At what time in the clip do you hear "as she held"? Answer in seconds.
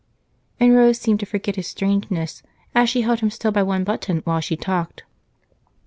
2.73-3.19